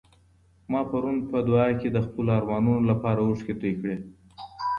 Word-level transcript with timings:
ما 0.71 0.81
پرون 0.89 1.17
په 1.29 1.37
دعا 1.47 1.67
کي 1.79 1.87
د 1.91 1.97
خپلو 2.05 2.29
ارمانونو 2.39 2.81
لپاره 2.91 3.19
اوښکې 3.23 3.53
تویې 3.59 3.73
کړې. 3.81 3.97